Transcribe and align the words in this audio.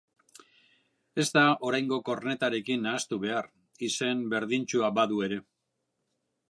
Ez 1.23 1.25
da 1.35 1.43
oraingo 1.71 1.99
kornetarekin 2.07 2.81
nahastu 2.89 3.21
behar, 3.27 3.51
izen 3.91 4.27
berdintsua 4.35 4.93
badu 5.01 5.25
ere. 5.29 5.41